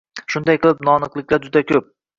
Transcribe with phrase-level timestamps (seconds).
[0.35, 1.97] Shunday qilib, noaniqliklar juda ko'p